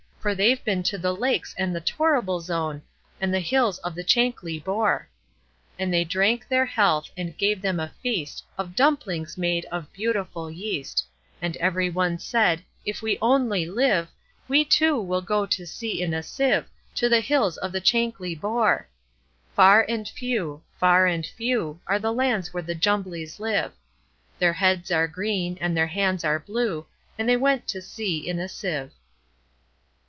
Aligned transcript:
For 0.21 0.35
they've 0.35 0.63
been 0.63 0.83
to 0.83 0.99
the 0.99 1.15
Lakes, 1.15 1.55
and 1.57 1.75
the 1.75 1.81
Torrible 1.81 2.41
Zone, 2.41 2.83
And 3.19 3.33
the 3.33 3.39
hills 3.39 3.79
of 3.79 3.95
the 3.95 4.03
Chankly 4.03 4.63
Bore."And 4.63 5.91
they 5.91 6.03
drank 6.03 6.47
their 6.47 6.67
health, 6.67 7.09
and 7.17 7.35
gave 7.35 7.59
them 7.59 7.79
a 7.79 7.91
feastOf 8.05 8.75
dumplings 8.75 9.35
made 9.35 9.65
of 9.71 9.91
beautiful 9.91 10.51
yeast; 10.51 11.03
And 11.41 11.57
every 11.57 11.89
one 11.89 12.19
said, 12.19 12.61
"If 12.85 13.01
we 13.01 13.17
only 13.19 13.65
live, 13.65 14.09
We, 14.47 14.63
too, 14.63 15.01
will 15.01 15.23
go 15.23 15.47
to 15.47 15.65
sea 15.65 15.99
in 16.03 16.13
a 16.13 16.21
sieve, 16.21 16.65
To 16.97 17.09
the 17.09 17.21
hills 17.21 17.57
of 17.57 17.71
the 17.71 17.81
Chankly 17.81 18.39
Bore."Far 18.39 19.81
and 19.89 20.07
few, 20.07 20.61
far 20.79 21.07
and 21.07 21.25
few, 21.25 21.79
Are 21.87 21.97
the 21.97 22.13
lands 22.13 22.53
where 22.53 22.61
the 22.61 22.75
Jumblies 22.75 23.39
live:Their 23.39 24.53
heads 24.53 24.91
are 24.91 25.07
green, 25.07 25.57
and 25.59 25.75
their 25.75 25.87
hands 25.87 26.23
are 26.23 26.37
blue; 26.37 26.85
And 27.17 27.27
they 27.27 27.37
went 27.37 27.67
to 27.69 27.81
sea 27.81 28.19
in 28.29 28.37
a 28.37 28.47
sieve. 28.47 28.91